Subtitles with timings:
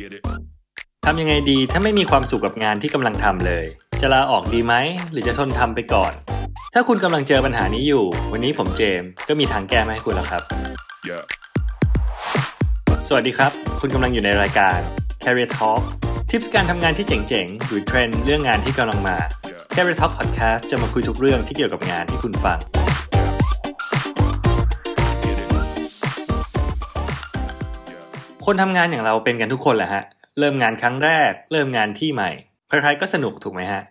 [0.00, 0.24] Get it?
[1.06, 3.64] ทำยังไงดีถ้าไม่มีความสุขกับงานที่กำลังทำเลย
[4.00, 4.74] จะลาออกดีไหม
[5.12, 6.12] หรือจะทนทำไปก่อน
[6.74, 10.42] ถ้าคุณกำลังเจอปัญหานี้อยู่ วันนี้ผมเจมส์ก็มีทางแก้มาให้คุณแล้วครับ
[11.08, 11.24] Yeah.
[13.08, 14.78] สวัสดีครับ คุณกำลังอยู่ในรายการ
[15.24, 15.82] Career Talk
[16.30, 19.16] ทิปส์การทำงานที่เจ๋งๆ หรือเทรนด์เรื่องงานที่กำลังมา
[19.74, 22.58] Career Talk Podcast จะมาคุยทุกเรื่องที่เกี่ยวกับงานที่คุณฟัง
[28.52, 30.02] คนทำงานอย่างเราเป็นกันทุกคนแหละฮะ
[30.38, 32.30] เริ่มงานครั้งแรก เริ่มงานที่ใหม่
[32.68, 33.82] ใครๆก็สนุกถูกไหมฮะ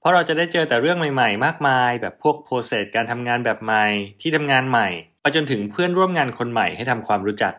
[0.00, 3.84] เพราะเราจะได้เจอแต่เรื่องใหม่ๆ มากมาย แบบพวกโปรเซสการทำงานแบบใหม่
[4.20, 4.88] ที่ทำงานใหม่
[5.20, 7.54] ไปจนถึงเพื่อนร่วมงานคนใหม่ให้ทำความรู้จัก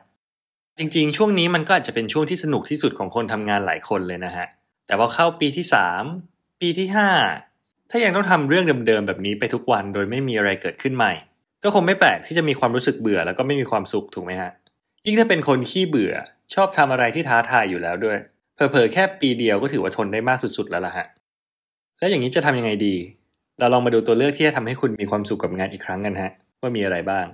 [0.77, 4.45] จริงๆ ช่วงนี้มันก็อาจจะเป็นช่วงที่สนุกที่สุดของคนทำงานหลายคนเลยนะฮะ
[4.85, 5.65] แต่พอเข้าปีที่
[6.13, 6.87] 3ปีที่
[7.37, 11.13] 5ถ้ายังต้องทำเรื่องเดิมๆแบบนี้ไปทุกวันโดยไม่มีอะไรเกิดขึ้นใหม่
[11.63, 14.51] ก็คงไม่แปลกที่จะมีความรู้สึกเบื่อแล้วก็ไม่มีความสุขถูกไหมฮะ
[15.05, 16.13] ยิ่งถ้าเป็นคนขี้เบื่อ
[16.53, 18.17] ชอบทำอะไรที่ท้าทายอยู่แล้วด้วย
[18.55, 21.05] เผลอๆแค่ปีเดียวก็ถือว่าทนได้มากสุดๆแล้วล่ะฮะ
[21.99, 22.95] แล้วอย่างนี้จะทำยังไงดี
[23.59, 26.31] เราลองมาดูตัวเลือกที่จะทำให้คุณมีความสุขกับงานอีกครั้งกันฮะ
[26.61, 27.25] ว่ามีอะไรบ้าง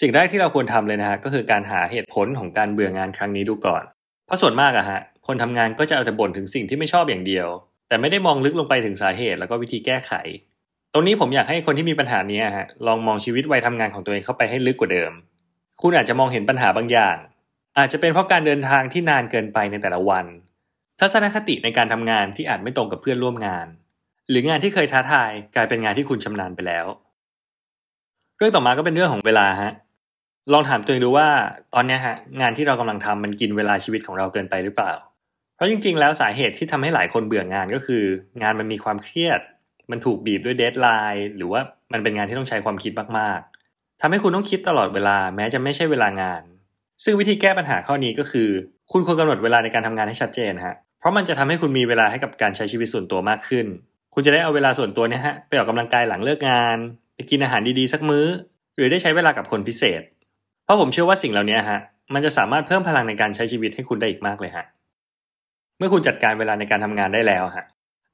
[0.00, 3.82] สิ่งแรกที่เราควรทำเลยนะฮะก็คือการหาเหตุผลของการเบื่องานครั้งนี้ดูก่อน
[4.26, 7.48] เพราะส่วนมากอะฮะคนทำงานก็จะเอาแต่บ่นถึงสิ่งที่ไม่ชอบอย่างเดียว
[7.88, 10.12] แต่ไม่ได้มองลึกลงไปถึงสาเหตุแล้วก็วิธีแก้ไข
[10.92, 15.12] ตรงนี้ผมอยากให้คนที่มีปัญหานี้ฮะลองมองชีวิตวัยทำงานของตัวเองเข้าไปให้ลึกกว่าเดิม
[15.82, 17.16] คุณอาจจะมองเห็นปัญหาบางอย่าง
[17.78, 20.26] อาจจะเป็นเพราะการเดินทางที่นานเกินไปในแต่ละวัน
[21.00, 23.66] ทัศนคติในการทำงานที่อาจไม่ตรงกับเพื่อนร่วมงาน
[24.28, 26.86] หรืองานที่เคยท้าทายกลายเป็นงานที่คุณชำนาญไปแล้ว
[28.38, 29.72] เรื่องต่อมาก็เป็นเรื่องของเวลาฮะ
[30.52, 31.28] ลองถามตัวเองดูว่า
[31.74, 34.92] ตอนนี้ฮะงานที่เรากำลังทำมันกินเวลาชีวิตของเราเกินไปหรือเปล่า
[35.56, 38.04] เพราะจริง ๆ แล้วสาเหตุที่ทำให้หลายคนเบื่องานก็คือ
[38.42, 39.40] งานมันมีความเครียด
[39.90, 41.60] มันถูกบีบด้วยเดทไลน์หรือว่า
[41.92, 43.55] มันเป็นงานที่ต้องใช้ความคิดมากๆ
[44.00, 46.42] ทำให้คุณต้องคิดตลอดเวลาแม้จะไม่ใช่เวลางาน
[47.04, 48.48] ซึ่งวิธีแก้ปัญหาข้อนี้ก็คือ
[48.92, 53.66] คุณควรกำหนดเวลาในการทำงานให้ชัดเจนฮะเพราะมันจะทำให้คุณมีเวลาให้กับการใช้ชีวิตส่วนตัวมากขึ้น
[54.14, 56.76] คุณจะได้เอาเวลาส่วนตัวเนี่ยฮะไปออกกำลังกายหลังเลิกงาน
[57.14, 58.26] ไปกินอาหารดีๆสักมื้อ
[58.76, 60.02] หรือได้ใช้เวลากับคนพิเศษ
[60.64, 61.80] เพราะผมเชื่อว่าสิ่งเหล่านี้ฮะ
[62.14, 64.64] มันจะสามารถเพิ่มพลังในการใช้ชีวิตให้คุณได้อีกมากเลยฮะ
[65.78, 67.64] เมื่อคุณจัดการเวลาในการทำงานได้แล้วฮะ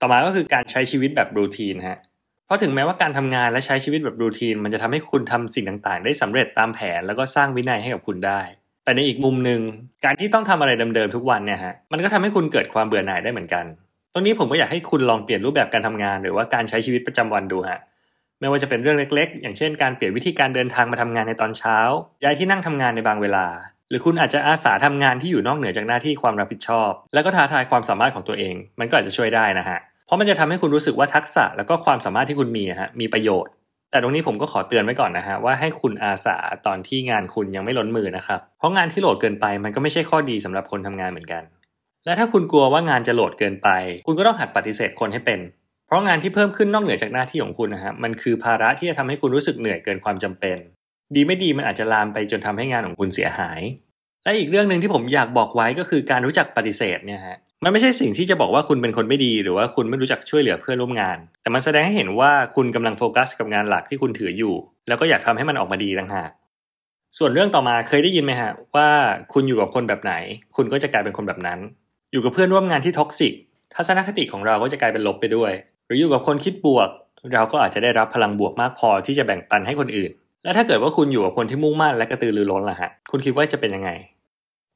[0.01, 1.99] ต่อมาก็คือการใช้ชีวิตแบบรูทีนฮะ
[2.53, 8.41] ราะถึงแม้ว่าการทำงานและใช้ชีวิตแบบรูทีน มันจะทำให้คุณทำสิ่งต่างๆ ได้สำเร็จตามแผนแล้วก็สร้างวินัยให้กับคุณได้
[8.85, 9.61] แต่ในอีกมุมหนึ่ง
[10.05, 13.65] การที่ต้องทำอะไรเดิมๆทุกวันเนี่ยฮะมันก็ทำให้คุณเกิดความเบื่อหน่ายได้เหมือนกัน
[14.15, 17.81] ตรงนี้ผมก็อยากให้คุณลองเปลี่ยนรูปแบบการทำงาน หรือว่าการใช้ชีวิตประจำวันดูฮะ
[18.41, 21.79] ไม่ว่าจะเป็นเรื่องเล็ก ๆ อย่างเช่น การเปลี่ยนวิธีการเดินทางมาทำงานในตอนเช้า
[22.23, 23.47] ย้ายที่นั่งทำงานในบางเวลา
[23.89, 29.79] หรือคุณอาจจะอาสาทำงานที่อยู่นอกเหนือจากหน้าที่ความรับผิดชอบ แล้วก็ท้าทายความสามารถของตัวเอง มันก็อาจจะช่วยได้นะฮะ
[30.13, 33.53] ราะมันจะทำให้คุณรู้สึกว่าทักษะแล้วก็ความสามารถที่คุณมีฮะมีประโยชน์
[33.91, 36.37] แต่ตรงนี้ผมก็ขอเตือนไว้ก่อนนะฮะว่าให้คุณอาสา
[36.67, 41.43] ตอนที่งานคุณยังไม่ล้นมือนะครับ เพราะงานที่โหลดเกินไปมันก็ไม่ใช่ข้อดีสำหรับคนทำงานเหมือนกัน
[42.05, 43.69] และถ้าคุณกลัวว่างานจะโหลดเกินไป
[44.07, 45.41] คุณก็ต้องหัดปฏิเสธคนให้เป็น
[45.87, 50.57] เพราะงานที่เพิ่มขึ้นนอกเหนือจากหน้าที่ของคุณนะฮะมันคือภาระที่จะทำให้คุณรู้สึกเหนื่อยเกินความจำเป็น
[51.15, 53.61] ดีไม่ดีมันอาจจะลามไปจนทำให้งานของคุณเสียหาย
[54.25, 64.55] และอีกเรื่องหนึ่งที่ผมอยากบอกไว้ก็คือการรู้จักปฏิเสธเนี่ยฮะ มันไม่ใช่สิ่งที่จะบอกว่าคุณเป็นคนไม่ดีหรือว่าคุณไม่รู้จักช่วยเหลือเพื่อนร่วมงาน แต่มันแสดงให้เห็นว่าคุณกำลังโฟกัสกับงานหลักที่คุณถืออยู่
[64.89, 66.31] แล้วก็อยากทำให้มันออกมาดีต่างหาก
[67.19, 68.89] ส่วนเรื่องต่อมาเคยได้ยินไหมฮะว่า
[69.33, 70.15] คุณอยู่กับคนแบบไหน
[70.57, 71.59] คุณก็จะกลายเป็นคนแบบนั้น
[72.13, 73.33] อยู่กับเพื่อนร่วมงานที่ toxic
[73.75, 75.53] ทัศนคติของเราก็จะกลายเป็นลบไปด้วย
[75.87, 76.89] หรืออยู่กับคนคิดบวก
[77.35, 80.11] เราก็อาจจะได้รับพลังบวกมากพอที่จะแบ่งปันให้คนอื่น
[80.45, 83.91] และถ้าเกิดว่าคุณอยู่กับคนที่มุ่งมั่นและกระตือรือร้นล่ะฮะคุณคิดว่าจะเป็นยังไง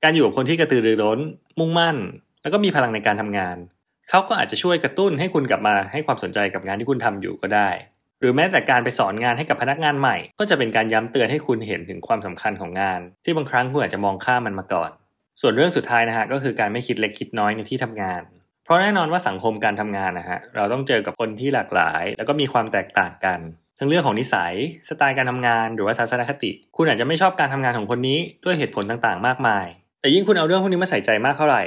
[0.03, 1.18] การอยู่กับคนที่กระตือรือร้น
[1.58, 1.97] มุ่งมั่น
[2.46, 3.56] แล้วก็มีพลังในการทำงาน
[4.10, 7.68] เขาก็อาจจะช่วยกระตุ้นให้คุณกลับมาให้ความสนใจกับงานที่คุณทำอยู่ก็ได้
[8.20, 14.90] หรือแม้แต่การไปสอนงานให้กับพนักงานใหม่ ก็จะเป็นการย้ำเตือนให้คุณเห็นถึงความสำคัญของงาน ที่บางครั้งคุณอาจจะมองข้ามมันมาก่อน
[15.40, 18.22] ส่วนเรื่องสุดท้ายนะฮะก็คือการไม่คิดเล็กคิดน้อยในที่ทำงาน
[18.64, 23.40] เพราะแน่นอนว่าสังคมการทำงานนะฮะเราต้องเจอกับคนที่หลากหลาย แล้วก็มีความแตกต่างกัน
[23.78, 24.54] ทั้งเรื่องของนิสัย
[24.88, 29.66] สไตล์การทำงานหรือว่าทัศนคติ คุณอาจจะไม่ชอบการทำงานของคนนี้ด้วยเหตุผลต่างๆ มากมาย
[30.00, 31.62] แต่ยิ่งคุณเอาเรื่องพวกนี้มาใส่ใจมากเท่าไหร่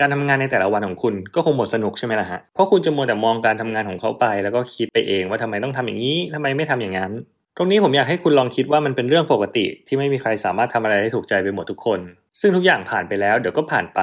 [0.00, 7.12] การทำงานในแต่ละวันของคุณก็คงหมดสนุกใช่ไหมล่ะฮะ เพราะคุณจะมัวแต่มองการทำงานของเขาไป แล้วก็คิดไปเองว่าทำไมต้องทำอย่างนี้ทำไมไม่ทำอย่างนั้น
[7.56, 12.00] ตรงนี้ผมอยากให้คุณลองคิดว่ามันเป็นเรื่องปกติ ที่ไม่มีใครสามารถทำอะไรได้ถูกใจไปหมดทุกคน
[12.40, 14.00] ซึ่งทุกอย่างผ่านไปแล้วเดี๋ยวก็ผ่านไป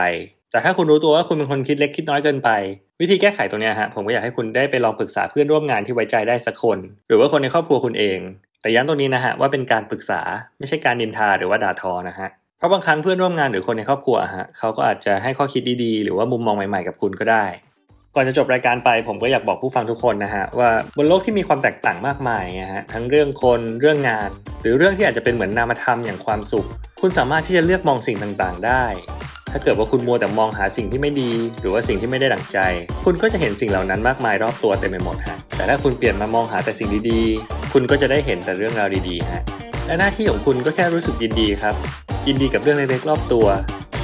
[0.51, 2.49] แต่ถ้าคุณรู้ตัวว่าคุณเป็นคนคิดเล็กคิดน้อยเกินไป
[3.01, 6.77] วิธีแก้ไขตรงนี้ฮะผมก็อยากให้คุณได้ไปลองปรึกษาเพื่อนร่วมงานที่ไว้ใจได้สักคน
[7.07, 8.19] หรือว่าคนในครอบครัวคุณเอง
[8.61, 10.21] แต่ย้ำตรงนี้นะฮะว่าเป็นการปรึกษา
[10.59, 17.45] ไม่ใช่การนินทาหรือว่าด่าทอนะฮะ เพราะบางครั้งเพื่อนร่วมงานหรือคนในครอบครัวฮะเขาก็อาจจะให้ข้อคิดดีๆ หรือว่ามุมมองใหม่ๆกับคุณก็ได้
[18.15, 24.29] ก่อนจะจบรายการไปผมก็อยากบอกผู้ฟังทุกคนนะฮะว่าบนโลกที่มีความแตกต่างมากมายนะฮะทั้งเรื่องคนเรื่องงาน
[24.61, 26.67] หรือเรื่องที่อาจจะเป็นเหมือนนามธรรมอย่างความสุข
[27.01, 28.85] คุณสามารถที่จะเลือกมองสิ่งต่างๆ ได้
[29.51, 32.59] ถ้าเกิดว่าคุณมัวแต่มองหาสิ่งที่ไม่ดี หรือว่าสิ่งที่ไม่ได้ดั่งใจ
[33.05, 39.43] คุณก็จะเห็นสิ่งเหล่านั้นมากมายรอบตัวเต็มไปหมดฮะแต่ถ้าคุณเปลี่ยนมามองหาแต่สิ่งดีๆ คุณก็จะได้เห็นแต่เรื่องราวดีๆฮะ
[39.87, 41.75] และหน้าที่ของคุณก็แค่รู้สึกยินดีครับ
[42.29, 43.47] ยินดีกับเรื่องเล็กๆรอบตัว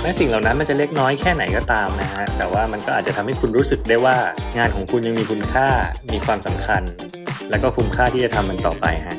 [0.01, 4.17] แม้สิ่งเหล่านั้นมันจะเล็กน้อยแค่ไหนก็ตามนะฮะแต่ว่ามันก็อาจจะทำให้คุณรู้สึกได้ว่า
[4.57, 5.67] งานของคุณยังมีคุณค่า
[6.13, 6.81] มีความสำคัญ
[7.49, 9.15] และก็คุ้มค่าที่จะทำมันต่อไปฮะ